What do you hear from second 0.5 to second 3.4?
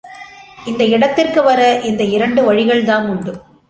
இந்த இடத்திற்கு வர இந்த இரண்டு வழிகள் தாம் உண்டு.